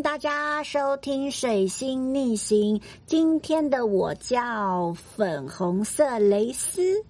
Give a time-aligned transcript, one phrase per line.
[0.00, 2.78] 迎大家收听《水星逆行》。
[3.04, 7.04] 今天的我叫粉红色蕾丝，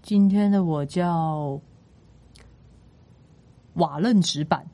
[0.00, 1.60] 今天的我叫
[3.74, 4.64] 瓦楞纸板。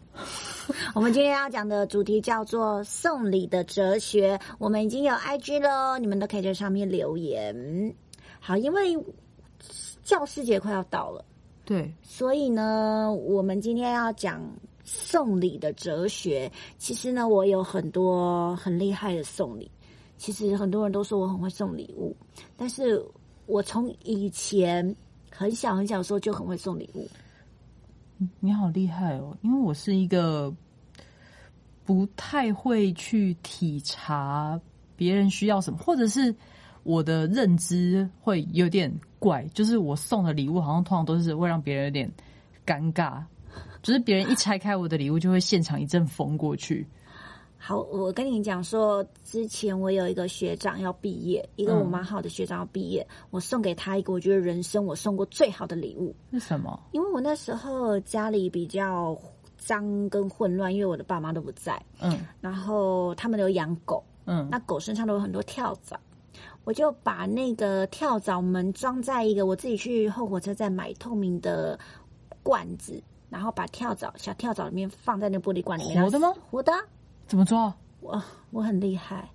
[0.94, 4.38] 我们今天要讲的主题叫做送礼的哲学。
[4.60, 7.92] 我们已经有 IG 了，你们都可以在上面留言。
[8.38, 8.96] 好，因为
[10.04, 11.24] 教师节快要到了，
[11.64, 14.40] 对，所以呢，我们今天要讲
[14.86, 16.50] 送礼的哲学。
[16.78, 19.70] 其实呢，我有很多很厉害的送礼。
[20.16, 22.16] 其实很多人都说我很会送礼物，
[22.56, 23.04] 但是
[23.44, 24.96] 我从以前
[25.30, 27.06] 很小很小的时候就很会送礼物。
[28.40, 29.36] 你好厉害哦！
[29.42, 30.50] 因为我是一个
[31.84, 34.58] 不太会去体察
[34.96, 36.34] 别人需要什么，或者是
[36.82, 42.10] 我的认知会有点怪，就是我送的礼物好像通常都是会让别人有点
[42.64, 43.22] 尴尬，
[43.82, 46.86] 就是别人一拆开我的礼物，就会现场一阵风过去。
[47.58, 56.14] 好，我跟你讲说，之前我有一个学长要毕业，一个我蛮好的学长要毕业，我送给他一个我觉得人生我送过最好的礼物。
[56.30, 56.78] 是什么？
[56.92, 59.18] 因为我那时候家里比较
[59.58, 65.98] 脏跟混乱，因为我的爸妈都不在，嗯然后他们都养狗，嗯那狗身上都有很多跳蚤，
[66.62, 71.76] 我就把那个跳蚤门装在一个我自己去后火车站买透明的
[72.44, 73.02] 罐子，
[73.36, 76.32] 然后把跳蚤小跳蚤里面放在那玻璃罐里面，活的吗？
[76.50, 76.80] 活的啊。
[77.26, 77.70] 怎么抓？
[78.00, 79.28] 我我很厉害，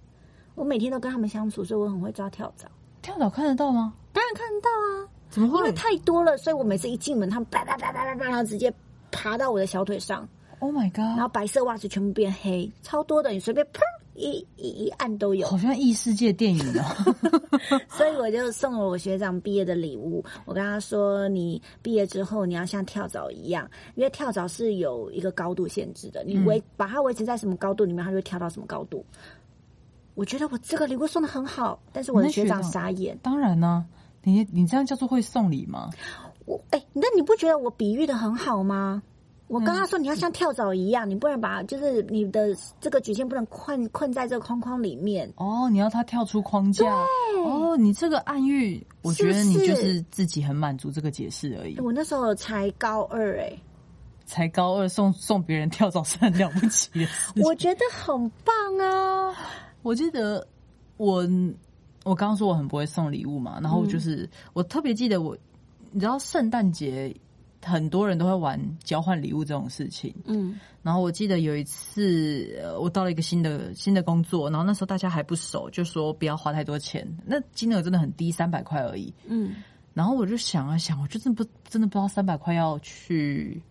[0.55, 2.67] 我每天都跟他们相处，所以我很会抓跳蚤。
[3.03, 3.93] 跳蚤看得到吗？
[4.11, 8.73] 当然看得到啊，怎么会因为太多了，所以我每次一进门，他们叭叭叭叭叭叭，然后直接
[9.11, 10.27] 爬到我的小腿上
[10.57, 10.99] ，？Oh my god！
[10.99, 13.81] 然后白色袜子全部变黑，超多的，你随便砰
[14.15, 15.47] 一一一按都有。
[15.47, 17.15] 好像异世界电影哦！
[17.89, 20.23] 所以我就送了我学长毕业的礼物。
[20.45, 29.05] 我跟他说，你毕业之后你要像跳蚤一样，因为跳蚤是有一个高度限制的，你维、把它维持在什么高度里面，它就会跳到什么高度。
[30.13, 33.17] 我觉得我这个礼物送的很好，但是我的学长那学长傻眼。
[33.23, 33.85] 当然呢、
[34.23, 35.89] 你你这样叫做会送礼吗？
[36.45, 39.01] 我哎，那你不觉得我比喻的很好吗？
[39.51, 45.29] 我跟他说你要像跳蚤一样，你不能把就是你的这个局限不能困困在这个框框里面。
[45.35, 46.85] 哦，你要他跳出框架。
[47.45, 51.77] 哦，你这个暗喻，我觉得你就是自己很满足这个解释而已。
[51.81, 53.51] 我那时候才高二哎、
[54.25, 57.33] 才高二送送别人跳蚤是很了不起的事。
[57.43, 59.35] 我觉得很棒啊。
[59.81, 60.47] 我记得
[60.95, 61.27] 我
[62.05, 65.37] 我刚刚说我很不会送礼物嘛，然后就是、我特别记得我，
[65.91, 67.13] 你知道圣诞节
[67.63, 70.59] 很多人都会玩交换礼物这种事情，嗯。
[70.83, 79.13] 然后我记得有一次，呃，我到了一个新的新的工作，然后那时候大家还不熟，就说不要花太多钱，那金额真的很低，三百块而已。
[79.27, 79.55] 嗯。
[79.93, 83.61] 然后我就想啊想，我就真的不真的不知道三百块要去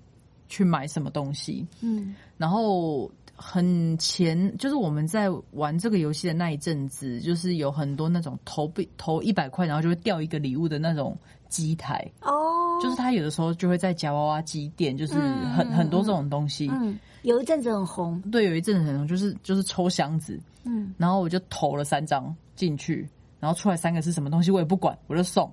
[0.48, 1.66] 去买什么东西。
[1.80, 2.14] 嗯。
[2.36, 11.16] 然后很前，就是我们在玩这个游戏的那一阵子，就是有很多那种投币投一百块，然后就会掉一个礼物的那种
[11.48, 12.30] 机台，哦，
[12.80, 16.68] 就是他有的时候就会在夹娃娃机店，就是很、嗯很多这种东西。
[16.72, 23.08] 嗯，有一阵子很红，对，有一阵子很红，就是就是抽箱子，嗯，然后我就投了三张进去，
[23.38, 25.52] 然后出来三个是什么东西我也不管，我就送。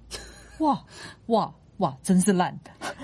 [0.60, 0.80] 哇
[1.26, 2.56] 哇哇，真是烂，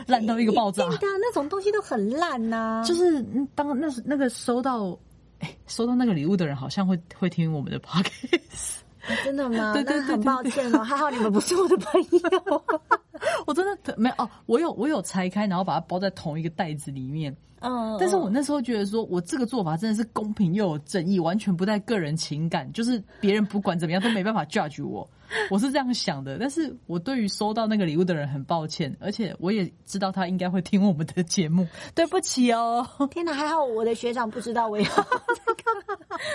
[0.07, 0.85] 烂到一个爆炸。
[0.89, 4.97] 对的，那种东西都很烂呐、就是嗯当那那个收到，
[5.41, 9.73] 哎，收到那个礼物的人好像会会听我们的 podcast，啊 真的吗？
[9.73, 12.65] 对对对那很抱歉哦， 还好你们不是我的朋友。
[13.47, 17.35] 我真的没有哦，我有我有拆开，然后把它包在同一个袋子里面。
[17.63, 25.07] 嗯，但是我那时候觉得说，我这个做法真的是公平又有正义，完全不带个人情感，就是别人不管怎么样都没办法 judge 我，
[25.51, 26.39] 我是这样想的。
[26.39, 32.87] 但是我对于收到那个礼物的人很抱歉，而且我也知道他应该会听我们的节目，对不起哦。
[33.11, 34.87] 天哪，还好我的学长不知道我要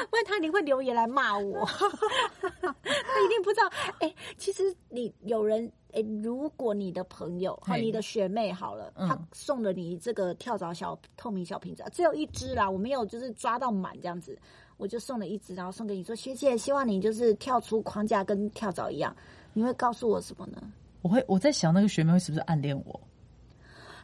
[0.10, 1.66] 不然他一定会留言来骂我。
[2.42, 3.70] 他一定不知道。
[4.00, 14.38] 哎、其实你有人哎、如果你的朋友和你的学妹好了，嗯他送了你这个跳蚤小透明小瓶子，只有一只啦，我没有就是抓到满这样子，
[14.76, 19.16] 我就送了一只，然后送给你说学姐，希望你就是跳出框架跟跳蚤一样，
[19.54, 20.62] 你会告诉我什么呢？
[21.02, 23.00] 我会我在想那个学妹会是不是暗恋我？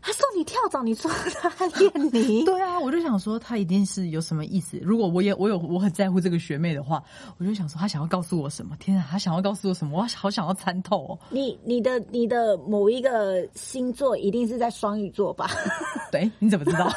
[0.02, 1.10] 他送你跳蚤，你说
[1.40, 2.44] 他暗恋 你？
[2.44, 4.78] 对啊，我就想说他一定是有什么意思。
[4.82, 7.04] 如果我也我有我很在乎这个学妹的话，
[7.38, 8.76] 我就想说他想要告诉我什么？
[8.80, 10.00] 天啊，他想要告诉我什么？
[10.02, 11.20] 我好想要参透哦。
[11.30, 15.50] 你你的你的某一个星座一定是在双鱼座吧？
[16.12, 16.90] 对，你怎么知道？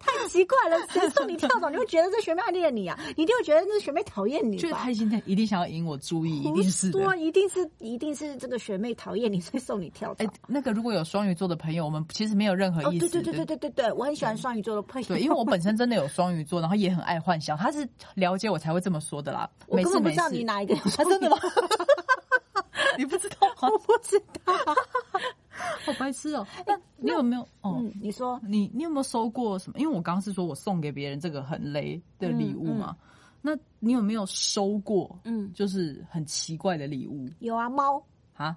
[0.00, 2.98] 太 太奇怪了，谁送你跳蚤，你会觉得这学妹暗恋你啊？
[3.16, 4.56] 你一定会觉得这学妹讨厌你？
[4.56, 7.14] 就是他今天一定想要引我注意，一定是的说。
[7.16, 10.24] 一定是一定是这个学妹讨厌你，所以送你跳蚤。
[10.24, 13.08] 哎，那个如果有双鱼座的朋友，我们其实没有任何哦，意思。
[13.10, 15.08] 对对对对对对对，我很喜欢双鱼座的朋友。
[15.08, 19.50] 对，因为我本身真的有双鱼座，然后也很爱幻想，他是了解我才会这么说的啦。
[19.66, 21.36] 我根本不知道你哪一个有啊双鱼真的吗？
[22.96, 23.68] 你不知道吗？
[23.70, 24.54] 我不知道。
[25.84, 27.42] 好白痴哦、那你有没有？
[27.62, 29.78] 哦，嗯，你说你你有没有收过什么？
[29.78, 32.96] 因为我刚刚是说我送给别人这个很雷的礼物嘛，
[33.42, 35.18] 那你有没有收过？
[35.24, 38.00] 嗯就是很奇怪的礼物有啊，猫
[38.34, 38.56] 啊？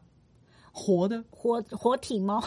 [0.72, 1.24] 活的？
[1.30, 2.42] 活活体猫。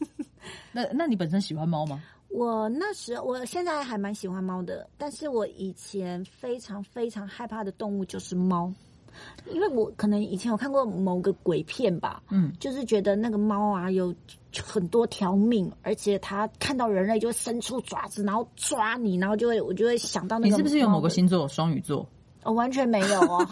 [0.72, 2.02] 那那你本身喜欢猫吗？
[2.30, 8.70] 我那时我现在还蛮喜欢猫的，但是我以前非常非常害怕的动物就是猫，
[9.50, 14.14] 因为我可能以前有看过某个鬼片吧，嗯，就是觉得那个猫啊有
[14.62, 20.50] 很多条命，而且它看到人类就会伸出爪子，然后抓你，然后就会我就会想到那个。
[20.50, 21.08] 你是不是有某个？
[21.08, 22.06] 星座有双鱼座？
[22.44, 23.46] 我、完全没有哦，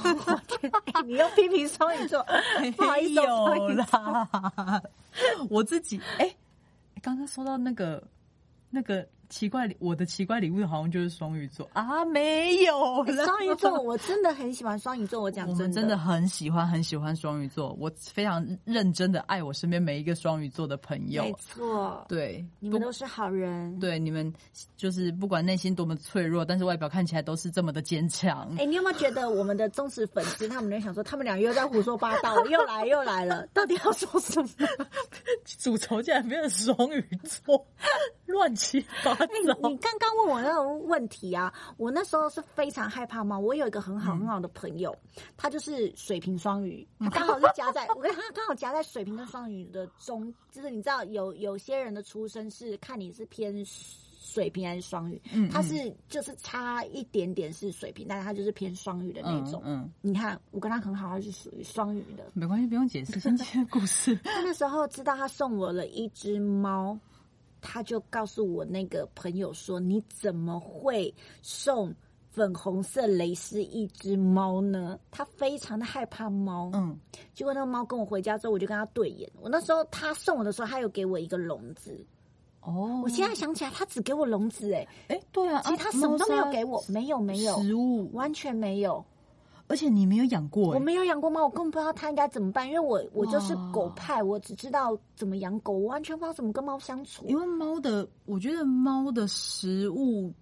[1.05, 2.25] 你又批评双鱼座，
[2.77, 4.83] 不好意思、哦，没有啦，
[5.51, 6.35] 我自己哎，
[7.03, 8.03] 刚刚说到那个
[8.71, 15.21] 那个奇怪礼，我的奇怪礼物好像就是双鱼座啊，没有啦双鱼座，我真的很喜欢双鱼座。
[15.23, 21.33] 我讲真的，真的很喜欢很喜欢双鱼座，我非常认真的爱我身边每一个双鱼座的朋友没。
[21.35, 23.79] 错，对，你们都是好人。
[23.79, 24.33] 对你们
[24.77, 28.49] 就是不管内心多么脆弱，但是外表看起来都是这么的坚强。
[28.59, 34.49] 哎、你有没有觉得我们的忠实粉丝，他们在想说，他们俩又在胡说八道，又来又来了， 到底要说什么？
[35.59, 37.67] 主筹竟然变成双鱼座，
[38.27, 39.69] 乱七八哎、 糟。
[39.69, 43.39] 你刚刚问我那种问题啊，我那时候是非常害怕猫。
[43.39, 44.97] 我有一个很好很好的朋友，
[45.37, 53.65] 他就是水瓶双鱼，他刚好是夹在 我跟他刚好夹在水瓶跟双鱼的中，就是你知道有有些人的出生是看你是偏。
[54.19, 55.23] 水平还是双鱼？
[55.33, 55.75] 嗯他是
[56.09, 59.63] 就是差一点点是水平，但是他就是偏双鱼的那种。
[59.65, 62.25] 嗯，你看，我跟他很好，他是属于双鱼的。
[62.35, 64.15] 没关系，不用解释，先接故事。
[64.25, 66.99] 他那时候知道他送我了一只猫，
[67.69, 71.93] 他就告诉我那个朋友说：“你怎么会送
[72.31, 76.71] 粉红色蕾丝一只猫呢？”他非常的害怕猫。
[76.75, 76.97] 嗯，
[77.35, 79.29] 结果那个猫跟我回家之后，我就跟他对眼。
[79.41, 81.99] 我那时候他送我的时候，他有给我一个笼子。
[82.61, 89.05] 哦，我现在想起来，他只给我笼子，哎，哎，对啊，其实他什么都没有给我，没有没有，食物，完全没有。
[89.69, 97.25] 而且你没有养过，哎我没有养过猫，我根本不知道它应该怎么办，因为我我就是狗派，我只知道怎么养狗，我完全不知道怎么跟猫相处。
[97.27, 100.33] 因为猫的，我觉得猫的食物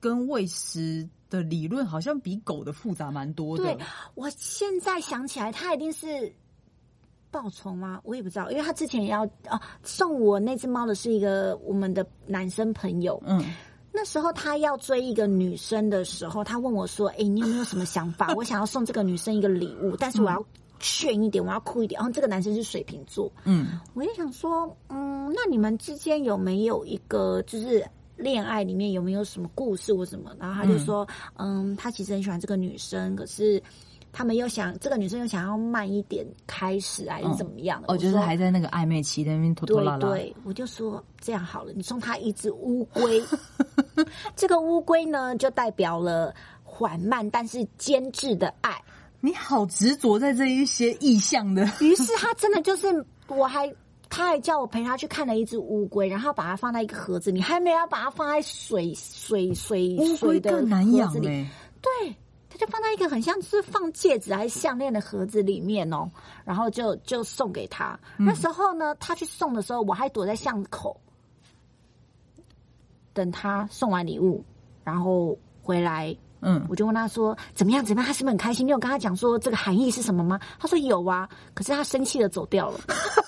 [0.00, 3.64] 跟喂食的理论好像比狗的复杂蛮多的。
[3.64, 3.78] 对，
[4.14, 6.32] 我现在想起来，它一定是
[7.30, 8.00] 报仇吗？
[8.02, 13.44] 我也不知道，因为他之前也要啊送我那只猫的是一个我们的男生朋友，嗯，
[13.92, 18.32] 那时候他要追一个女生的时候，他问我说：“哎、你有没有什么想法？
[18.36, 20.44] 我想要送这个女生一个礼物，但是我要
[20.78, 27.84] 炫一点，我要酷一点。”然后这个男生是水瓶座，嗯，我就想说，嗯，那你们之间有没有一个就是
[28.16, 30.30] 恋爱里面有没有什么故事或什么？
[30.38, 31.06] 然后他就说，
[31.36, 33.60] 嗯他其实很喜欢这个女生，可是
[34.12, 37.92] 他们又想这个女生又想要慢一点开始，还是怎么样的？
[37.92, 40.08] 哦，就是还在那个暧昧期，在那边拖拖对拉拉。
[40.08, 43.22] 对，我就说这样好了，你送他一只乌龟，
[44.34, 46.34] 这个乌龟呢就代表了
[46.64, 48.80] 缓慢但是坚持的爱。
[49.20, 53.72] 你好执着在这一些意象的，于是他真的就是，我还
[54.08, 61.28] 他还叫我陪他去看了一只乌龟，然后把它放在一个盒子里，还没有把它放在水水水水的更难养盒子里。
[61.28, 61.50] 哎。
[61.80, 62.16] 对，他
[62.58, 66.10] 就放在一个很像是放戒指还是项链的盒子里面哦，
[66.44, 67.98] 然后就就送给他。
[68.18, 71.00] 嗯那时候呢，他去送的时候，我还躲在巷口
[73.14, 74.44] 等他送完礼物，
[74.84, 76.14] 然后回来。
[76.40, 78.64] 嗯，我就问他说怎么样怎么样，他是不是很开心？
[78.64, 80.38] 你有跟他讲说这个含义是什么吗？
[80.60, 82.78] 他说有啊，可是他生气的走掉了。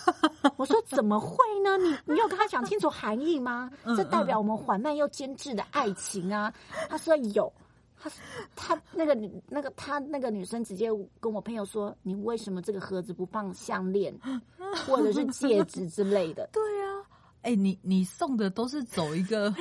[0.56, 1.76] 我说怎么会呢？
[1.78, 3.68] 你你有跟他讲清楚含义吗？
[3.96, 6.52] 这代表我们缓慢又坚持的爱情啊。
[6.88, 7.52] 他说有，
[8.02, 8.10] 他
[8.56, 10.88] 他那个女那个他那个女生直接
[11.20, 14.18] 跟我朋友说，你为什么这个盒子不放项链
[14.86, 16.48] 或者是戒指之类的？
[16.50, 17.04] 对啊，
[17.42, 19.54] 哎、你你送的都是走一个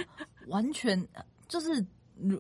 [0.48, 1.06] 完全
[1.50, 1.86] 就是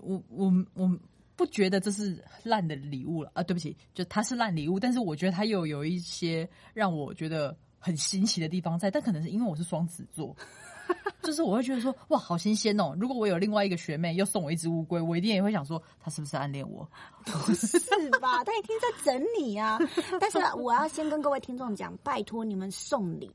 [0.01, 0.99] 我我我
[1.35, 10.35] 不觉得这是烂的礼物了啊，对不起，就它是烂礼物，但是我觉得它又有一些让我觉得很新奇的地方在，但可能是因为我是双子座。
[11.21, 12.95] 就是我会觉得说哇，好新鲜哦！
[12.99, 16.87] 如果我有另外一个学妹又送我一只乌龟，我一定也会想说，她是不是暗恋我？
[17.25, 17.77] 不 是
[18.19, 18.43] 吧？
[18.43, 19.79] 她一定在整你啊！
[20.19, 23.31] 但是我要先跟各位听众讲，拜托你们送礼，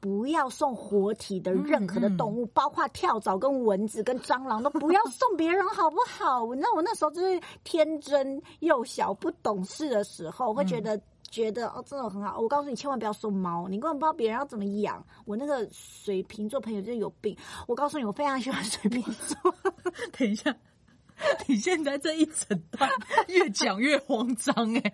[0.00, 6.52] 不要送活体的任何的动物，包括跳蚤、跟蚊子、跟蟑螂，都不要送别人，好不好？
[6.56, 11.00] 那我那时候就是天真幼小、不懂事的时候，会觉得。
[11.32, 12.38] 觉得哦，真的很好。
[12.38, 15.02] 我告诉你，千万不要送猫，你根本不知道别人要怎么养。
[15.24, 17.34] 我那个水瓶座朋友就是有病。
[17.66, 19.54] 我告诉你，我非常喜欢水瓶座。
[20.12, 20.54] 等一下，
[21.48, 22.88] 你现在这一整段
[23.28, 24.92] 越讲越慌张哎，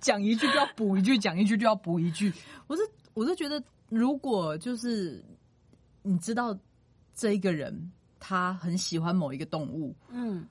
[0.00, 2.32] 讲一句就要补一句，讲一句就要补一句。
[2.66, 2.82] 我是
[3.12, 5.22] 我是觉得，如果就是
[6.00, 6.58] 你知道
[7.14, 10.48] 这一个人他很喜欢某一个动物，嗯，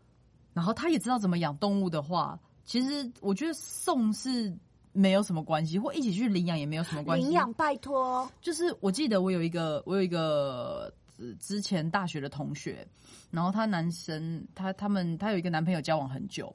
[0.53, 4.55] 然后他也知道怎么养动物的话，其实我觉得送是。
[4.93, 7.25] 没有什么关系，或一起去领养也没有什么关系。
[7.25, 8.29] 领养，拜托。
[8.41, 10.93] 就是我记得我有一个，我有一个
[11.39, 12.85] 之前大学的同学，
[13.29, 16.53] 然后他男生，他他们他有一个男朋友交往很久，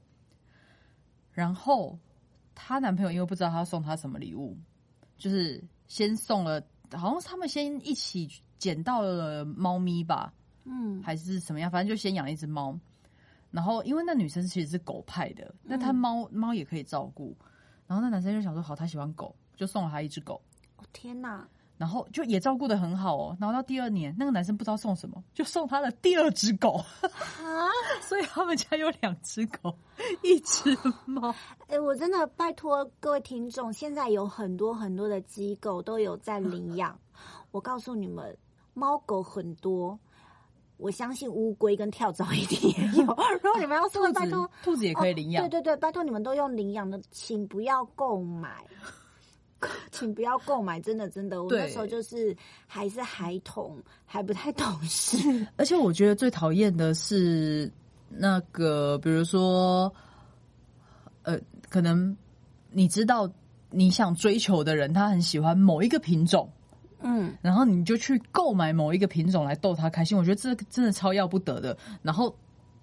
[1.33, 1.99] 然后
[2.55, 4.57] 她男朋友因为不知道他送她什么礼物，
[5.19, 6.61] 就是先送了，
[6.93, 8.29] 好像他们先一起
[8.59, 10.33] 捡到了猫咪吧，
[10.65, 12.79] 嗯，还是什么样，反正就先养一只猫。
[13.51, 17.37] 然后因为那女生其实是狗派的，那她猫猫也可以照顾。
[17.87, 20.41] 然后那男生就想说，好，他喜欢狗，就送了他一只狗。
[20.77, 21.47] 哦天哪！
[21.79, 23.37] 然后就也照顾的很好哦。
[23.39, 27.69] 然后到第二年，那个男生不知道送什么，就送他的第二只狗啊！
[28.01, 29.77] 所以他们家有两只狗，
[30.23, 30.75] 一只
[31.05, 31.35] 猫。
[31.69, 36.99] 哎，我真的拜托各位听众，现在有很多很多的机构都有在领养。
[37.51, 38.37] 我告诉你们，
[38.73, 39.99] 猫狗很多。
[40.79, 43.07] 我相信乌龟跟跳蚤一定也有。
[43.43, 45.43] 如果你们要送，拜托兔子也可以领养。
[45.45, 48.65] 对对对，拜托你们都用领养的，请不要购买，
[49.91, 50.79] 请不要购买。
[50.81, 55.17] 真的真的，我那时候就是还是孩童，还不太懂事。
[55.57, 57.73] 而且我觉得最讨厌的是
[58.09, 59.91] 那个，比如说，
[61.23, 61.39] 呃，
[61.71, 62.15] 可能
[62.71, 63.31] 你知道
[63.71, 66.51] 你想追求的人，他很喜欢某一个品种。
[67.03, 71.77] 嗯，然后你就去购买某一个品种来逗他开心，我觉得这真的超要不得的。
[72.03, 72.35] 然后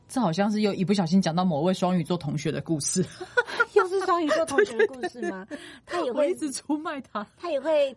[0.08, 3.04] 这好像是又一不小心讲到某位双鱼座同学的故事，
[3.74, 5.48] 又是双鱼座同学的故事吗？
[5.86, 7.96] 他也会一直出卖他，他也会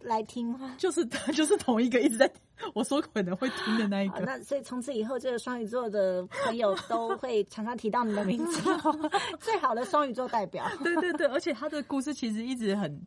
[0.00, 0.74] 来听吗？
[0.78, 2.30] 就是他 就是同一个一直在
[2.74, 4.20] 我说可能会听的那一个。
[4.20, 8.60] 那所以从此以后，这个双鱼座的朋友都会常常提到你的名字，
[9.38, 10.68] 最好的双鱼座代表。
[10.82, 13.00] 对对对，而且他的故事其实一直很。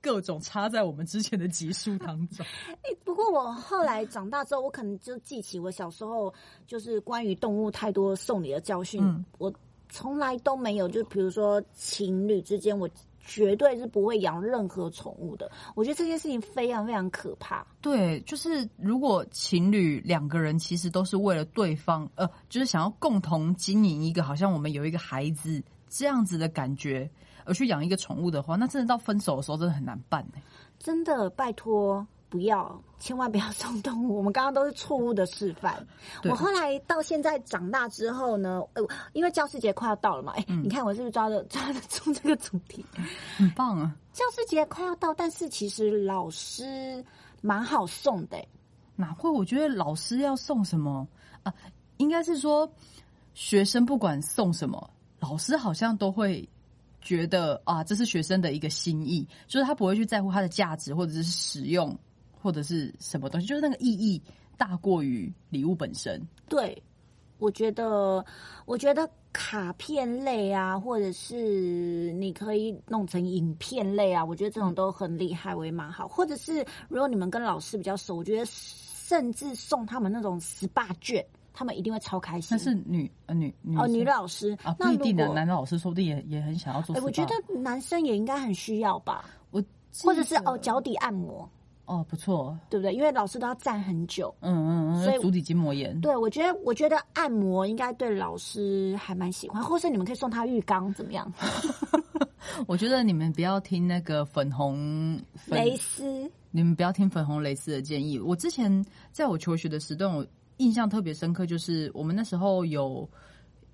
[0.00, 2.44] 各种插在我们之前的集数当中。
[2.82, 6.32] 哎，不过我后来长大之后，我可能就记起我小时候
[6.66, 9.02] 就是关于动物太多送礼的教训。
[9.38, 9.52] 我
[9.88, 12.88] 从来都没有，就比如说情侣之间，我
[13.22, 15.50] 绝对是不会养任何宠物的。
[15.74, 17.66] 我觉得这件事情非常非常可怕。
[17.80, 27.10] 对，就是如果情侣两个人其实都是为了对方，呃，就是想要共同经营一个，好像我们有一个孩子这样子的感觉。
[27.50, 30.40] 而去养一个宠物的话，那真的到分手的时候真的很难办呢。
[30.78, 34.16] 真的，拜托不要，千万不要送动物。
[34.16, 35.84] 我们刚刚都是错误的示范。
[36.22, 42.86] 我后来到现在长大之后呢，呃，因为教师节快要到了嘛，哎，你看我是不是抓的 抓得住这个主题？
[43.36, 43.96] 很棒啊！
[44.12, 47.04] 教师节快要到，但是其实老师
[47.40, 48.38] 蛮好送的。
[48.94, 49.28] 哪会？
[49.28, 51.04] 我觉得老师要送什么
[51.42, 51.52] 啊？
[51.96, 52.70] 应该是说
[53.34, 54.88] 学生不管送什么，
[55.18, 56.48] 老师好像都会。
[57.00, 61.96] 觉得啊，这是学生的一个心意，就是他不会去在乎它的价值，或者是使用，
[62.40, 64.20] 或者是什么东西，就是那个意义
[64.56, 66.20] 大过于礼物本身。
[66.48, 66.82] 对，
[67.38, 68.24] 我觉得，
[68.66, 76.06] 我觉得卡片类啊，或者是你可以弄成影片类啊，我觉得这种都很厉害，我也蛮好。
[76.06, 81.24] 或者是如果你们跟老师比较熟，我觉得甚至送他们那种 SPA 卷。
[81.52, 82.48] 他们一定会超开心。
[82.50, 86.96] 那是女呃女哦女老师啊，不一定的男老师说不定也也很想要做。
[87.02, 89.24] 我觉得男生也应该很需要吧。
[89.50, 89.62] 我
[90.02, 91.48] 或者是哦脚底按摩
[91.86, 92.94] 哦不错，对不对？
[92.94, 96.00] 因为老师都要站很久，嗯嗯嗯，所以足底筋膜炎。
[96.00, 101.32] 对，我觉得我觉得按摩应该对老师还蛮喜欢，或是你们可以送他浴缸怎么样？
[102.66, 108.18] 我觉得你们不要听那个粉红蕾丝，你们不要听粉红蕾丝的建议。
[108.18, 110.24] 我之前在我求学的时段，我。
[110.60, 113.08] 印象特别深刻，就是我们那时候有，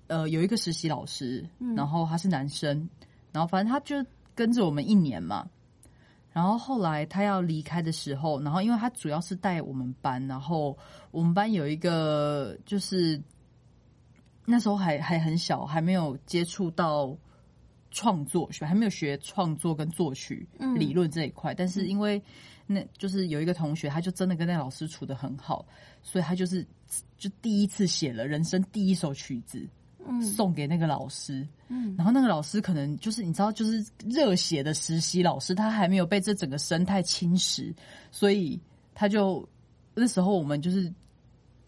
[0.07, 2.89] 呃，有一个实习老师，然后他是男生，
[3.33, 3.95] 然后反正他就
[4.33, 5.45] 跟着我们一年嘛，
[6.31, 10.77] 然后后来他要离开的时候，然后因为他主要是带我们班，然后
[11.11, 13.21] 我们班有一个就是
[14.45, 17.13] 那时候还还很小，还没有接触到
[17.97, 22.21] 创作学，还没有学创作跟作曲理论这一块，但是因为。
[22.69, 25.65] 那就是有一个同学，他就真的跟那老师处的很好，
[26.03, 26.67] 所以他就是
[27.17, 29.65] 就第一次写了人生第一首曲子，
[30.35, 31.47] 送给那个老师。
[31.69, 37.73] 嗯然后那个老师可能就是你知道，就是热血的实习老师，他还没有被这整个生态侵蚀，
[38.11, 38.59] 所以
[38.93, 39.47] 他就
[39.95, 40.93] 那时候我们就是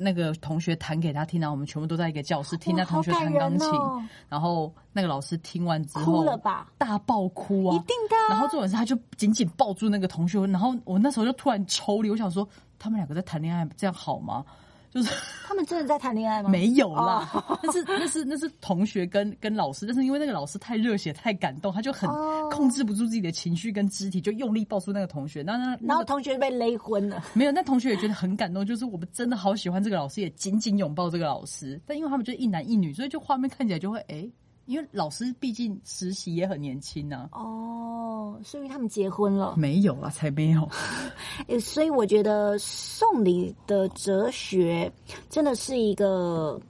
[0.01, 6.71] 那个同学弹给他听，然后我们全部都在一个教室听哇那同学弹钢琴，哦然后那个老师听完之后哭了吧？
[6.77, 12.47] 大爆哭啊，一定的啊然后重点是他就紧紧抱住那个同学，然后我那时候就突然抽离，我想说
[12.79, 14.45] 他们两个在谈恋爱，这样好吗？
[14.91, 15.13] 就是
[15.45, 16.49] 他们真的在谈恋爱吗？
[16.51, 25.41] 没有啦，哦 那是那是那是同学跟跟老师，但是因为那个老师太热血太感动，他就很哦控制不住自己的情绪跟肢体，就用力抱住那个同学。
[25.43, 27.23] 那那然后同学被勒昏了。
[27.33, 31.79] 没有，那同学也觉得很感动，就是我们真的好喜欢这个老师，也紧紧拥抱这个老师。
[31.85, 34.27] 但因为他们就一男一女，所以就画面看起来就会哎、
[34.69, 37.27] 因为老师毕竟实习也很年轻啊。
[37.31, 39.55] 哦，所以他们结婚了。
[39.57, 40.69] 没有啊，才没有。
[41.59, 44.91] 所以我觉得送礼的哲学
[45.27, 46.61] 真的是一个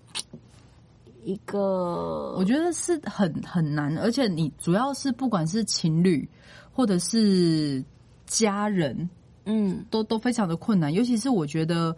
[1.25, 6.25] 一个，我觉得是很很难，而且你主要是不管是情侣
[6.71, 7.83] 或者是
[8.25, 9.09] 家人，
[9.43, 11.93] 嗯都都非常的困难，尤其是我觉得。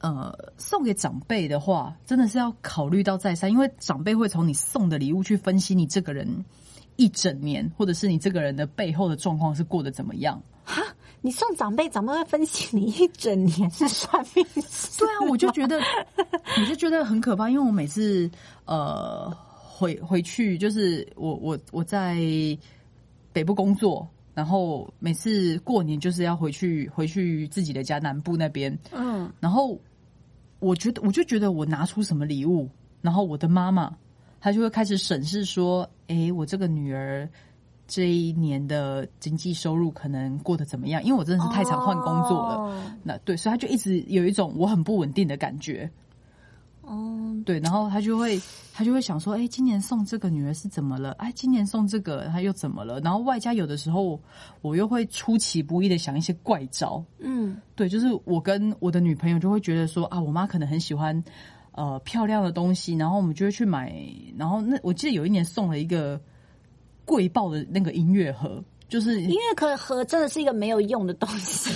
[0.00, 6.44] 呃，送给长辈的话，真的是要考虑到再三，因为长辈会从你送的礼物去分析你这个人
[6.96, 10.40] 一整年，或者是你这个人的背后的状况是过得怎么样。
[10.64, 10.82] 哈，
[11.22, 14.98] 你送长辈，长辈会分析你一整年是算命师。
[14.98, 15.80] 对啊，我就觉得，
[16.18, 18.30] 我就觉得很可怕，因为我每次
[18.64, 22.16] 呃回回去，就是我我我在
[23.32, 29.78] 北部工作，然后每次过年就是要回去回去自己的家南部那边，嗯，然后
[30.66, 32.68] 我觉得我就觉得我拿出什么礼物，
[33.00, 33.96] 然后我的妈妈
[34.40, 37.28] 她就会开始审视说，诶，我这个女儿。
[37.88, 41.00] 这一年的经济收入可能过得怎么样？
[41.04, 45.88] 因为我真的是太常换工作了，哦那对，所以她就一直有一种我很不稳定的感觉，
[46.86, 48.40] 哦，对，然后他就会
[48.72, 51.10] 他就会想说，哎，今年送这个女儿是怎么了？
[51.18, 53.00] 哎，今年送这个他又怎么了？
[53.00, 54.20] 然后外加有的时候
[54.62, 57.60] 我又会出其不意的想一些怪招，嗯。
[57.74, 61.20] 对，就是我跟我的女朋友就会觉得说啊，我妈可能很喜欢
[61.72, 63.92] 呃漂亮的东西，然后我们就会去买，
[64.38, 66.20] 然后那我记得有一年送了一个
[67.04, 71.70] 贵爆的那个音乐盒，就是音乐可盒真的是一个没有用的东西。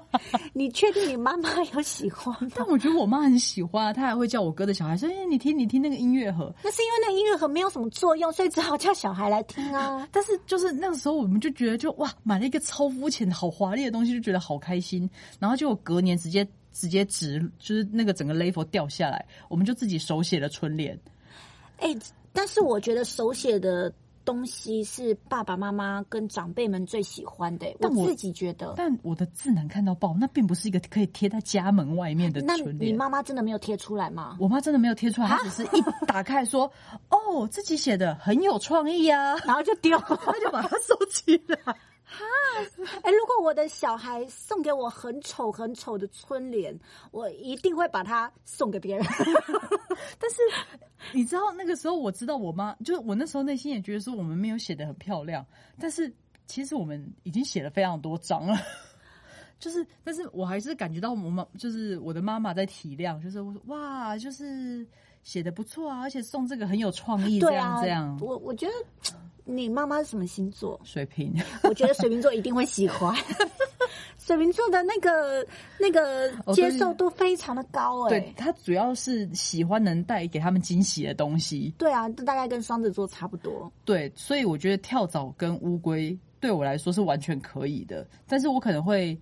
[0.52, 2.50] 你确定你妈妈有喜欢吗？
[2.56, 6.52] 但我觉得我妈很喜欢啊，她还会叫我哥的小孩说：“哎、你听，你听那个音乐盒。
[6.64, 15.08] 那是因为那个音乐盒没有什么作用，所以只好叫小孩来听啊 ”。但是就是那个时候，我们就觉得就哇，买了一个超肤浅、好华丽的东西，就觉得好开心。
[15.38, 20.98] 然后结果隔年直接直接直就是那个整个 level 掉下来，我们就自己手写了春联。
[21.78, 21.94] 哎、
[22.32, 23.92] 但是我觉得手写的
[24.26, 28.74] 东西是爸爸妈妈跟长辈们最喜欢的、但我我自己觉得。
[28.76, 32.56] 但我的字难看到爆，那并不是一个可以贴在家门外面的那。
[32.56, 34.36] 你妈妈真的没有贴出来吗？
[34.40, 36.70] 我妈真的没有贴出来，她只是一打开说
[37.08, 39.36] ：“哦，自己写的很有创意啊。
[39.44, 41.76] 然后就丢。”她就把它收起来。
[43.02, 46.78] 哎、如果我的小孩送给我很丑很丑的春联，
[47.10, 49.04] 我一定会把它送给别人。
[50.18, 50.40] 但是
[51.12, 55.44] 你知道那个时候，我知道我妈就是我那时候内心也觉得说我们没有写的很漂亮，
[55.78, 56.12] 但是
[56.46, 58.56] 其实我们已经写了非常多张了。
[59.58, 64.86] 就是，但是我还是感觉到我妈就是我的妈妈在体谅，就是我说哇，就是
[65.22, 68.18] 写的不错啊，而且送这个很有创意，这样这样。
[68.20, 68.72] 我我觉得
[69.48, 70.78] 你妈妈是什么星座？
[70.82, 71.32] 水瓶，
[71.62, 73.16] 我觉得水瓶座一定会喜欢。
[74.18, 75.46] 水瓶座的那个
[75.78, 83.70] 那个接受度非常的高哎、对他主要是喜欢能带给他们惊喜的东西，对啊，这大概跟双子座差不多。
[83.84, 89.16] 对，所以我觉得跳蚤跟乌龟对我来说是完全可以的，但是我可能会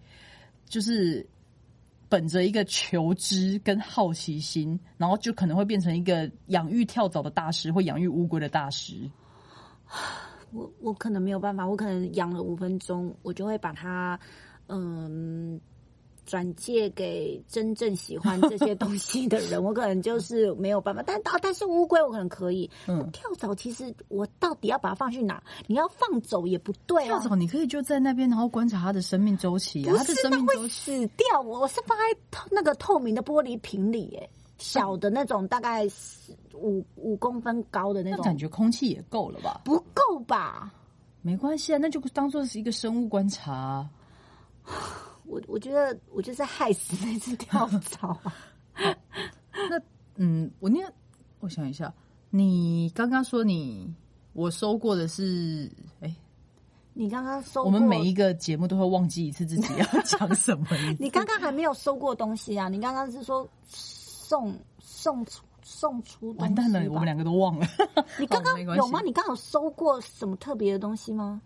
[0.66, 1.26] 就是
[2.08, 9.10] 本着一个求知跟好奇心，然后就可能会变成一个养育跳蚤的大师，或养育乌龟的大师。
[10.52, 14.18] 我我可能没有办法，我可能养了五分钟，我就会把它
[14.68, 15.60] 嗯
[16.24, 19.62] 转借给真正喜欢这些东西的人。
[19.62, 22.70] 我可能就是没有办法，但但但是乌龟我可能可以。
[22.86, 25.42] 嗯跳蚤其实我到底要把它放去哪？
[25.66, 27.18] 你要放走也不对啊。
[27.18, 30.98] 跳蚤你可以就在那边，然后观察它的生命周期啊，不它的生命周期。
[30.98, 31.40] 死掉。
[31.40, 35.84] 我我是放在透那个透明的玻璃瓶里，耶，小的那种，大概
[36.54, 39.60] 五五公分高的那种，那感觉空气也够了吧？
[39.64, 40.72] 不够吧？
[41.22, 43.90] 没关系啊，那就当做是一个生物观察啊、
[45.24, 48.34] 我我觉得我就是害死那只跳蚤啊。
[49.70, 49.80] 那
[50.16, 50.80] 嗯，我那
[51.40, 51.92] 我想一下，
[52.30, 53.92] 你刚刚说你
[54.34, 56.14] 我收过的是，哎、
[56.92, 60.66] 你刚刚收，我们每一个节目都会忘记一次自己要讲什么。
[61.00, 62.68] 你刚刚还没有收过东西啊？
[62.68, 63.48] 你刚刚是说
[64.34, 66.40] 送送出送出东西。
[66.40, 67.66] 完蛋了，我们两个都忘了。
[68.18, 69.00] 你刚刚有吗？
[69.04, 71.40] 你刚刚有收过什么特别的东西吗？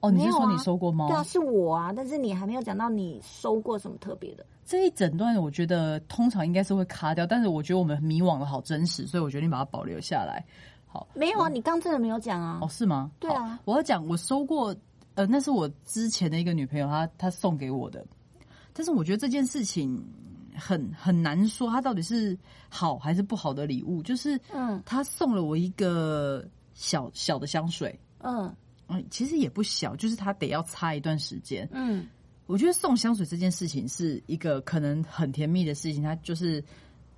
[0.00, 1.08] 哦，你是说你收过猫？
[1.08, 4.46] 对啊，是我啊，但是你还没有讲到你收过什么特别的。
[4.64, 10.44] 这一整段我觉得通常应该是会卡掉，但是我觉得我们迷惘的好真实，所以我决定把它保留下来。
[10.86, 12.68] 好，没有啊，你刚真的没有讲啊哦，。
[12.68, 13.10] 是吗？
[13.18, 14.74] 对啊我要讲我收过，
[15.14, 18.04] 呃，那是我之前的一个女朋友，她她送给我的，
[18.72, 20.02] 但是我觉得这件事情
[20.54, 22.36] 很很难说，它到底是
[22.68, 24.02] 好还是不好的礼物。
[24.02, 24.82] 就是，嗯。
[24.84, 28.54] 他送了我一个小小的香水，嗯。
[28.88, 31.68] 嗯，其实也不小，就是他得要擦一段时间。
[31.72, 32.06] 嗯。
[32.46, 36.62] 我觉得送香水这件事情是一个可能很甜蜜的事情，它就是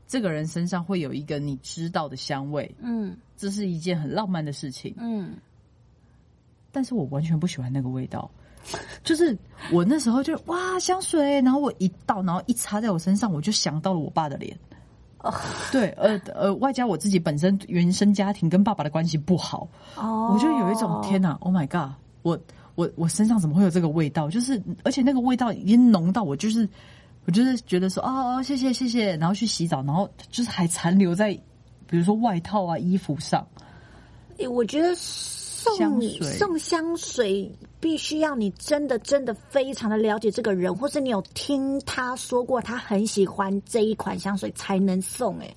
[0.07, 3.16] 这个人身上会有一个你知道的香味，嗯。
[3.37, 4.94] 这是一件很浪漫的事情。
[4.97, 5.35] 嗯，
[6.70, 8.31] 但是我完全不喜欢那个味道，
[9.03, 9.37] 就是
[9.72, 14.57] 我那时候就哇香水，然后我一倒，然后一擦在我身上，我就想到了我爸的脸。
[15.72, 22.38] 对，呃呃，外加我自己本身原生家庭跟爸爸的关系不好，哦，我就有一种天哪，Oh my god，我
[22.74, 24.29] 我我身上怎么会有这个味道？
[24.29, 26.68] 就是而且那个味道已经浓到我就是
[27.24, 31.33] 我就是觉得说哦哦谢谢谢谢，然后去洗澡，然后就是还残留在
[31.87, 33.46] 比如说外套啊衣服上。
[34.37, 35.98] 诶我觉得送香
[36.38, 37.50] 送香水
[37.85, 45.55] 必须要你真的真的非常的了解这个人，或是你有听他说过他很喜欢这一款香水才能送、诶，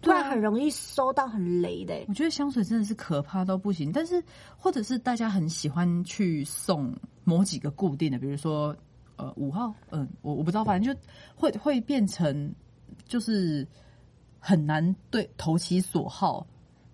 [0.00, 4.22] 不然很容易收到很雷的、诶我觉得香水真的是可怕到不行，但是
[4.56, 8.76] 或者是大家很喜欢去送某几个固定的，比如说
[9.16, 11.00] 呃五号，嗯、我我不知道，反正就
[11.34, 12.54] 会会变成
[13.08, 13.66] 就是
[14.38, 16.46] 很难对投其所好，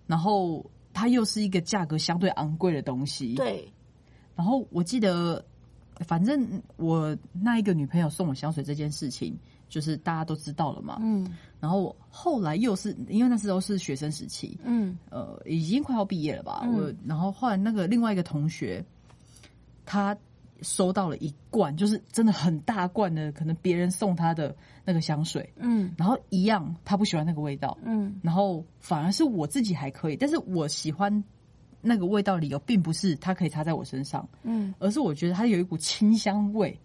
[0.07, 3.71] 然后它又是一个价格相对昂贵的东西。，对，
[4.39, 5.43] 然后我记得，
[6.07, 10.97] 反正我那一个女朋友送我香水这件事情，就是大家都知道了嘛。
[11.01, 11.27] 嗯
[11.59, 16.61] 然后后来又是因为那时候是学生时期，嗯呃，已经快要毕业了吧？
[16.63, 18.81] 嗯我然后后来那个另外一个同学，
[19.85, 20.15] 他
[20.61, 31.21] 收到了一罐，就是真的很大罐的，可能别人送他的那个香水，嗯然后一样他不喜欢那个味道，嗯然后反而是我自己还可以，但是我喜欢
[31.81, 36.79] 那个味道理由并不是它可以擦在我身上，嗯，而是我觉得它有一股清香味。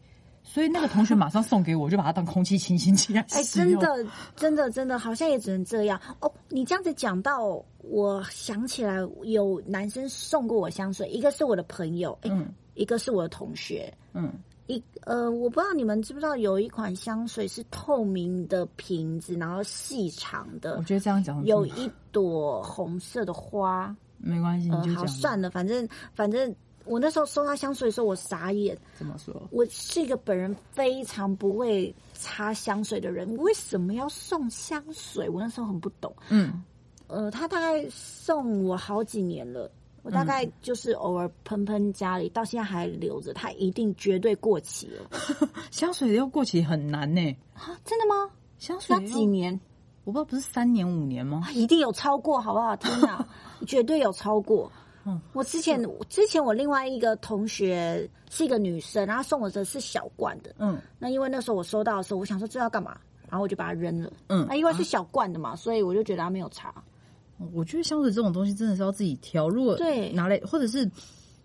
[0.46, 3.42] 所以那个同学马上送给我，我就把它当空气清新剂来哎。
[3.44, 6.30] 真的，真的，真的，好像也只能这样哦。
[6.50, 13.90] 你这样子讲到，我想起来有男生送过我香水，一个是我的朋友，哎、嗯一个是我的同学。
[14.12, 14.34] 嗯，
[14.66, 23.96] 一呃，我不知道你们知不知道，有一款香水是透明的瓶子，然后细长的我，觉得这样讲有一朵红色的花。
[24.24, 28.76] 没关系，你呃，就算了，反正反正我那时候收到香水的时候，我傻眼。
[28.94, 29.46] 怎么说？
[29.50, 35.28] 我是一个本人非常不会擦香水的人，为什么要送香水？
[35.28, 36.14] 我那时候很不懂。
[36.28, 36.62] 嗯，
[37.06, 39.70] 呃，他大概送我好几年了，
[40.02, 43.32] 我大概就是偶尔喷喷家里，到现在还留着。
[43.32, 45.10] 它一定绝对过期了
[45.70, 47.78] 香水要过期很难呢、啊！
[47.84, 48.30] 真的吗？
[48.58, 49.26] 香水要要几？
[49.26, 49.58] 年？
[50.04, 51.42] 我不知道不是三年五年吗？
[51.44, 52.76] 啊一定有超过，好不好？
[52.78, 53.26] 天哪，
[53.66, 54.70] 绝对有超过。
[55.06, 60.54] 嗯我之前之前我另外一个同学是一个女生，然后送我的是小罐的。
[60.58, 62.96] 嗯那因为那时候我收到的时候，我想说这要干嘛，
[63.28, 64.10] 然后我就把它扔了。
[64.28, 66.74] 嗯那因为是小罐的嘛，所以我就觉得它没有差。
[67.52, 69.48] 我觉得香水这种东西真的是要自己挑。
[69.48, 70.90] 如果对拿来，或者是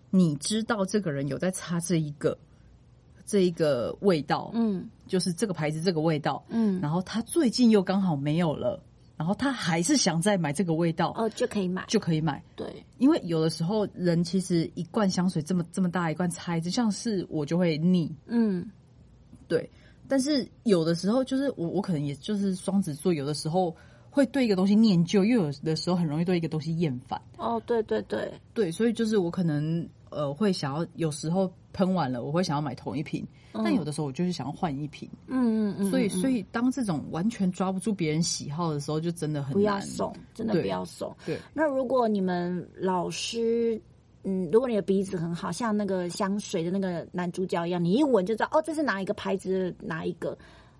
[0.08, 2.36] 你知道这个人有在擦这一个
[3.30, 4.88] 这一个味道，嗯。
[5.06, 8.80] 就是这个牌子这个味道，嗯，然后他最近又刚好没有了，
[9.16, 11.84] 然后他还是想再买这个味道，哦就可以买。
[11.88, 12.40] 就可以买。
[12.54, 18.64] 对，因为有的时候人其实一罐香水这么这么大一罐拆，就，像是我就会腻，嗯。
[19.48, 19.68] 对，
[20.06, 23.74] 但是有的时候就是我我可能也就是双子座，有的时候
[24.10, 27.20] 会对一个东西念旧，又有的时候很容易对一个东西厌烦。
[27.36, 35.08] 哦对对对，对，所以就是我可能呃会想要有时候喷完了，我会想要买同一瓶，但有的时候我就是想要换一瓶。
[35.26, 39.82] 嗯嗯嗯，所以嗯所以当这种完全抓不住别人喜好的时候，就真的很不要难。
[39.82, 41.14] 送，真的不要送。
[41.24, 43.80] 对，那如果你们老师，
[44.24, 50.36] 嗯，如果你的鼻子很好，像那个香水的那个男主角一样，你一闻就知道哦，这是哪一个牌子哪一个，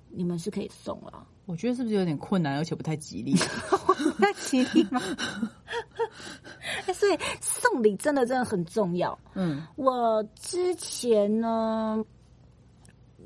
[0.08, 1.26] 你们是可以送了。
[1.50, 3.34] 我觉得是不是有点困难，而且不太吉利？
[4.20, 5.00] 太吉利吗？
[6.86, 9.18] 哎所以送礼真的真的很重要。
[9.34, 12.02] 嗯我之前呢，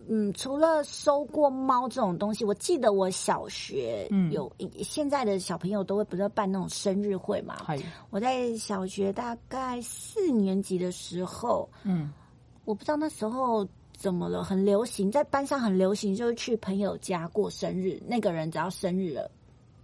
[0.09, 4.51] 嗯，除了收过猫这种东西，我记得我小学嗯有，
[4.83, 7.57] 现在的小朋友都会不是办那种生日会嘛？
[7.65, 7.79] 嗨，
[8.11, 12.13] 我在小学大概四年级的时候，嗯
[12.65, 19.31] 我不知道那时候怎么了，很流行，在班上很流行，就是去朋友家过生日，那个人只要生日了，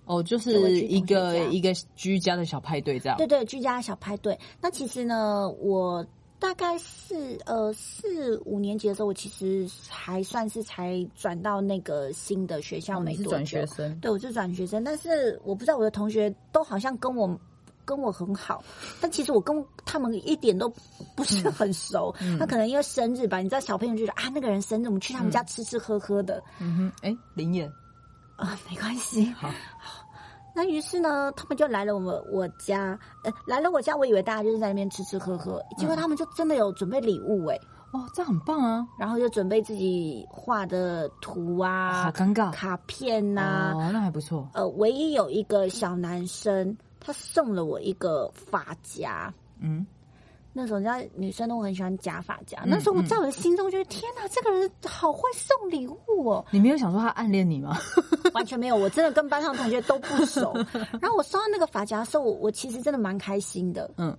[0.05, 3.17] 哦，就是一个一个居家的小派对这样。
[3.17, 4.39] 对对，居家小派对。
[4.61, 6.05] 那其实呢，我
[6.39, 13.31] 大概是呃四五年级的时候，我其实还算是才转到那个新的学校哦，没多久。
[13.31, 17.39] 转学生，对，我是转学生，但是我不知道我的同学都好像跟我
[17.91, 18.63] 跟我很好，
[19.01, 20.73] 但其实我跟他们一点都
[21.17, 22.15] 不是很熟。
[22.21, 26.41] 嗯那可能因为生日吧，你知道小朋友就觉得啊，那个人生日，我们去他们家吃吃喝喝的。
[26.61, 27.69] 嗯哼，哎，林燕，
[28.37, 29.27] 啊，没关系。
[29.33, 29.51] 好，
[30.55, 37.59] 那于是呢，他们就来了我们我家，呃，来了我家，我以为大家就是在那边吃吃喝喝，结果他们就真的有准备礼物哎、
[37.93, 42.51] 哦，这样很棒啊，然后就准备自己画的图啊，好尴尬。
[42.53, 49.33] 卡片呐、哦，那还不错，呃，唯一有一个小男生，他送了我一个发夹。
[49.59, 49.87] 嗯，
[50.53, 52.61] 那时候，人家女生都很喜欢夹发夹。
[52.65, 56.45] 嗯那时候我在我的心中觉得，天哪，这个人好会送礼物哦！
[56.51, 57.79] 你没有想说他暗恋你吗？
[58.35, 60.53] 完全没有，我真的跟班上同学都不熟。
[61.01, 63.91] 然后我收到那个发夹的时候，我我其实真的蛮开心的。
[63.97, 64.17] 嗯，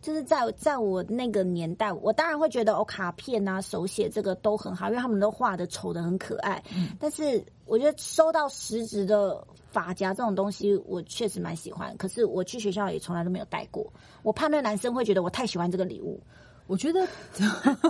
[0.00, 6.62] 就是在在我那个年代，我当然会觉得哦，卡片啊、手写这个都很好，因为他们都画的丑的很可爱。
[6.74, 9.44] 嗯但是我觉得收到实质的
[9.76, 11.94] 发夹这种东西，我确实蛮喜欢。
[11.98, 16.18] 可是我去学校也从来都没有带过，我怕那男生会觉得我太喜欢这个礼物。
[16.66, 17.06] 我觉得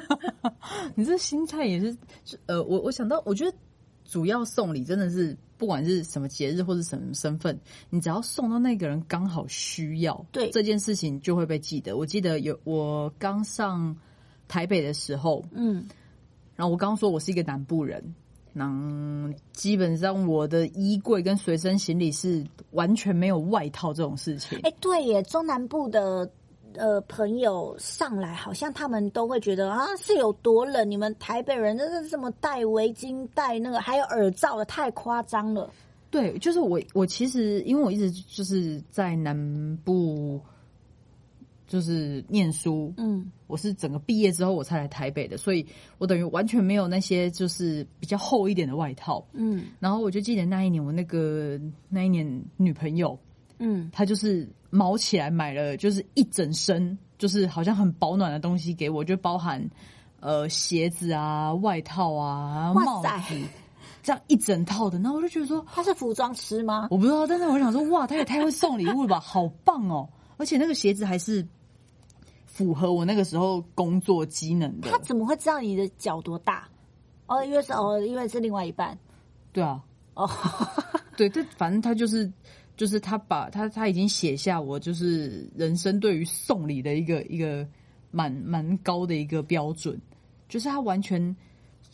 [0.96, 3.56] 你这心态也是，是呃，我我想到，我觉得
[4.04, 7.56] 主要送礼真的是不管是什么节日或者什么身份，
[7.88, 11.96] 你只要送到那个人刚好需要，对这件事情就会被记得。
[11.96, 13.96] 我记得有我刚上
[14.48, 15.86] 台北的时候，嗯，
[16.56, 18.16] 然后我刚刚说我是一个南部人。
[18.58, 24.58] 那基本上我的衣柜跟随身行李是完全没有外套这种事情。
[24.62, 26.26] 哎，对耶，中南部的
[26.74, 35.70] 呃朋友上来，好像他们都会觉得啊是有多冷，你们台北人真是这么戴围巾、戴那个还有耳罩的，太夸张了。
[36.10, 39.36] 对，就是我，我其实因为我一直就是在南
[39.84, 40.40] 部，
[41.66, 45.64] 就是念书，嗯我是整个毕业之后我才来台北的，所以
[45.98, 49.24] 我等于完全没有那些就是比较厚一点的外套。
[49.32, 53.18] 嗯然后我就记得那一年，我那个那一年女朋友，
[53.58, 59.64] 嗯，她就是毛起来买了，就是一整身，就是好像很保暖的东西给我，就包含
[60.20, 63.34] 呃鞋子啊、外套啊、帽子，
[64.02, 64.98] 这样一整套的。
[64.98, 66.88] 然后我就觉得说，他是服装师吗？
[66.90, 70.08] 我不知道，但是我想说，哇，他也太会送礼物了吧，好棒哦！
[70.38, 71.46] 而且那个鞋子还是
[72.56, 74.98] 符合我那个时候工作机能的他。
[75.00, 76.66] 怎么会知道你的脚多大？
[77.26, 78.98] 哦，因为是哦，因为是另外一半
[79.52, 80.26] 对啊，哦。
[81.18, 82.32] 对，这反正他就是
[82.78, 87.66] 就是他把他他已经写下我就是人生对于送礼的一个一个
[88.10, 90.00] 蛮蛮高的一个标准，
[90.48, 91.36] 就是他完全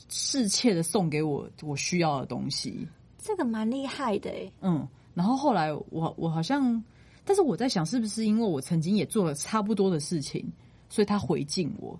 [0.08, 2.86] 适切的送给我我需要的东西。
[3.18, 4.52] 这个蛮厉害的哎。
[4.60, 6.82] 嗯，然后后来我我好像，
[7.24, 10.44] 但是我在想，是不是因为我曾经也做了差不多的事情，
[10.88, 11.98] 所以他回敬我？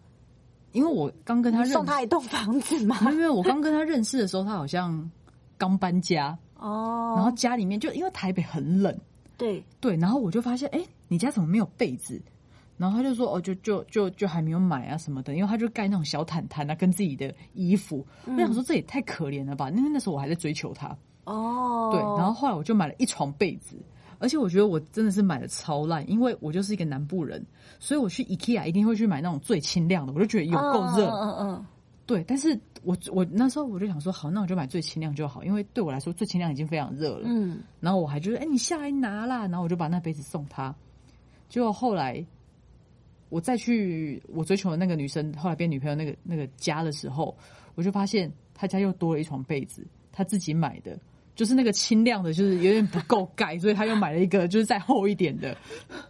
[0.73, 2.99] 因为我刚跟他认识，送他一栋房子吗？
[3.03, 5.11] 没有没有，我刚跟他认识的时候，他好像
[5.59, 8.99] 刚搬家，哦，然后家里面就因为台北很冷，
[9.37, 12.21] 对，对，然后我就发现，哎，你家怎么没有被子？
[12.79, 18.05] 然后他就说，哦，就就就就还没有买啊什么的，因为他就盖那种小毯毯啊，跟自己的衣服。
[18.25, 19.71] 我想说，这也太可怜了吧？
[19.71, 23.77] 因为那时候我还在追求他，哦，对，然后后来我就买了一床被子，
[24.23, 27.45] 而且我觉得我真的是买的超烂，因为我就是一个南部人，
[27.81, 31.11] 所以我去 IKEA 一定会去买那种最轻量的，我就觉得有够热。
[31.11, 31.67] 嗯嗯嗯
[32.07, 37.23] 对，但是我我那时候我就想说，好，那我就买最轻量就好，因为对我来说最轻量已经非常热了。
[37.25, 40.75] 嗯然后我还觉得，哎、你下来拿啦，然后我就把那杯子送他。
[41.49, 42.25] 结果后来
[43.29, 47.37] 我再去我追求的那个女生，后来变女朋友那个那个家的时候，
[47.75, 50.97] 我就发现他家又多了一床被子，他自己买的。
[51.35, 55.57] 就是那个轻量的，就是有点不够盖，所以他又买了一个就是再厚一点的。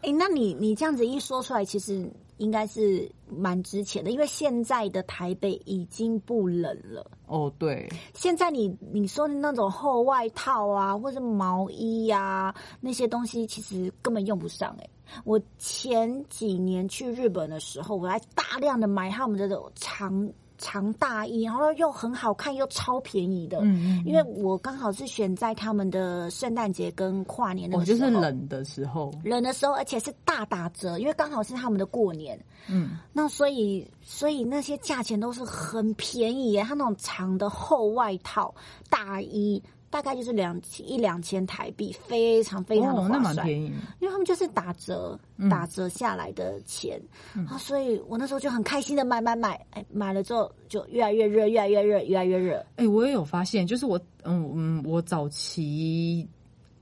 [0.02, 7.08] 哎、那你你这样子一说出来，其实应该是蛮值钱的，因为现在的台北已经不冷了。
[7.26, 14.90] 哦，对，现在你你说的那种厚外套啊，或者毛衣呀、那些东西，其实根本用不上、欸。
[15.24, 20.28] 我前几年去日本的时候，我还大量的买他们的这种长
[20.62, 23.58] 长大衣，然后又很好看又超便宜的。
[23.62, 32.38] 嗯嗯因为我刚好是选在他们的圣诞节跟跨年那我个时候，哦就是冷的时候，冷的时候，而且是大打折，因为刚好是他们的过年。
[32.68, 36.62] 嗯，那所以，所以那些价钱都是很便宜耶。
[36.62, 38.54] 它那种长的厚外套、
[38.88, 39.60] 大衣，
[39.92, 43.22] 大概就是两一两千台币，非常非常的划算。
[43.22, 43.66] 蛮便宜。
[44.00, 46.98] 因为他们就是打折，嗯打折下来的钱、
[47.46, 52.64] 啊，所以我那时候就很开心的买买买，哎，买了之后就越来越热，越来越热，越来越热。
[52.76, 56.26] 哎、我也有发现，就是我，嗯嗯，我早期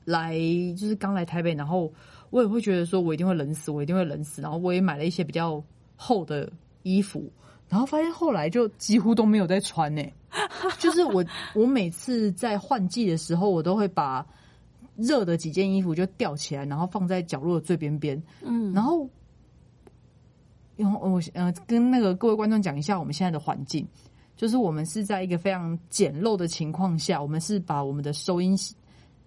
[0.05, 0.39] 来
[0.79, 1.93] 就是刚来台北，然后
[2.31, 5.61] 我也会觉得说我一定会冷死，我一定会冷死，然后我也买了一些比较
[5.97, 6.49] 厚的
[6.85, 7.29] 衣服，
[7.71, 10.03] 然后发现后来就几乎都没有在穿呢、
[10.79, 14.27] 就是我我每次在换季的时候，我都会把
[14.97, 19.09] 热的几件衣服就吊起来，然后放在角落的最边边，嗯，然后，
[20.77, 23.87] 然后我呃跟那个各位观众讲一下我们现在的环境，
[24.37, 28.55] 就是我们是在一个非常简陋的情况下，我们是把我们的收音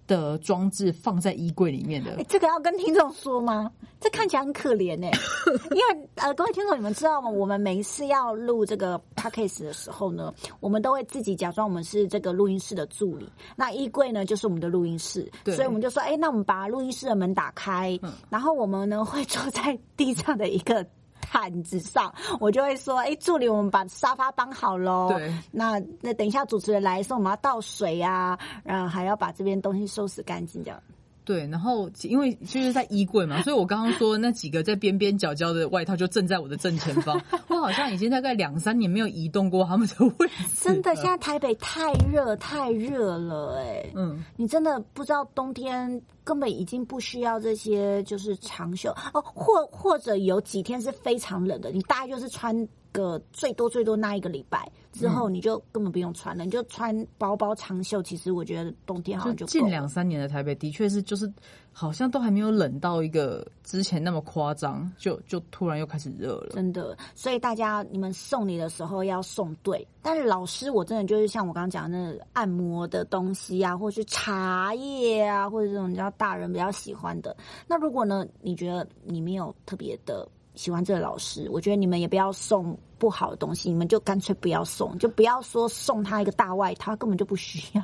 [0.08, 2.26] 的装置放在衣柜里面的哎，。
[2.28, 3.72] 这个要跟听众说吗？
[4.00, 5.10] 这看起来很可怜哎、
[5.72, 7.30] 因为呃，各位听众，你们知道吗？
[7.30, 17.98] 我们每一次要录这个 podcast 的时候呢，我们都会自己假装我们是这个录音室的助理，那衣柜呢就是我们的录音室，对所以我们就说，哎，那我们把录音室的门打开，
[18.30, 20.86] 然后我们呢会坐在地上的一个。
[21.34, 25.10] 毯子上，我就会说：“哎，助理，我们把沙发搬好喽。
[25.10, 30.80] 对，那那等一下主持人来的时候，我们要倒水啊，然后还要把这边东西收拾干净，这样。
[31.26, 37.20] 对，然后因为就是在衣柜嘛，所以我刚刚说那几个在边边角角的外套就正在我的正前方。
[37.48, 40.34] 我好像已经大概两三年没有移动过他们的位置。
[40.62, 58.02] 真的，现在台北太热太热了、哎，嗯，你真的不知道冬天根本已经不需要这些就是长袖哦，或或者有几天是非常冷的，你大概就是穿个最多最多那一个礼拜之后，你就根本不用穿了，你就穿薄薄长袖。
[58.02, 61.30] 其实我觉得冬天好像就近两三年的台北的确是就是
[61.72, 66.50] 好像都还没有冷到一个之前那么夸张，就就突然又开始热了。
[66.52, 69.86] 真的，所以大家你们送礼的时候要送对。
[70.02, 77.36] 但是老师，我真的就是像我刚刚讲的那个按摩的东西啊，或是茶叶啊，或者这种你知道大人比较喜欢的。
[77.68, 87.84] 那如果呢，你觉得你没有特别的喜欢这个老师，我觉得你们也不要送不好的东西，你们就干脆不要送，就不要说送他一个大外套，根本就不需要。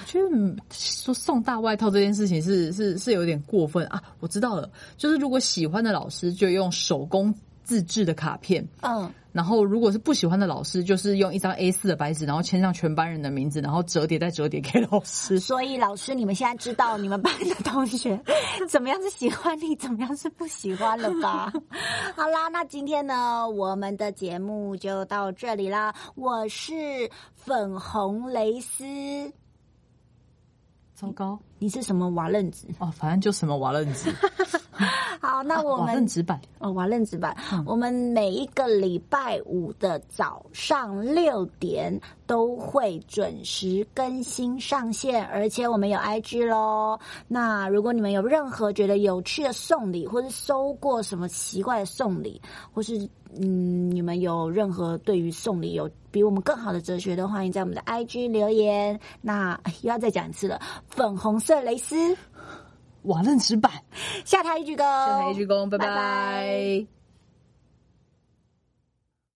[0.00, 0.28] 我觉得
[0.70, 4.00] 说送大外套这件事情是是是有点过分啊！
[4.20, 7.34] 我知道了，就是如果喜欢的老师就用手工
[7.70, 15.38] 自制的卡片，嗯，然后如果是不喜欢的老师，就是用一张 A 四的白纸，然后签上全班人的名字，然后折叠再折叠给老师。
[15.38, 18.20] 所以老师，你们现在知道你们班的同学
[18.68, 21.52] 怎么样是喜欢你，怎么样是不喜欢了吧？
[22.16, 25.94] 好啦，那今天呢，我们的节目就到这里啦。
[26.16, 26.74] 我是
[27.36, 29.32] 粉红蕾丝，
[30.96, 32.66] 糟糕你是什么瓦楞子？
[32.80, 34.12] 哦，反正就什么瓦楞纸，
[35.20, 36.40] 好，那我瓦们楞纸板。
[36.58, 46.98] 哦，瓦楞纸板，我们每一个礼拜五的早上六点都会准时更新上线，而且我们有 IG 喽。
[47.28, 52.40] 那如果你们有任何觉得有趣的送礼，或是收过什么奇怪的送礼，
[52.72, 58.98] 或是嗯，你们有任何对于送礼有比我们更好的哲学的，欢迎在我们的 IG 留言。
[59.20, 62.16] 那哎又要再讲一次了，粉红色蕾丝，
[63.02, 63.72] 瓦楞纸板，
[64.24, 65.78] 下台一鞠躬，下台一鞠躬，拜。
[65.78, 66.99] 拜拜